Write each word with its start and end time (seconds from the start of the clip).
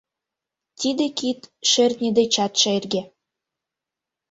Тиде 0.79 1.05
кид 1.17 1.39
шӧртньӧ 1.69 2.09
дечат 2.17 2.53
шерге. 2.61 3.01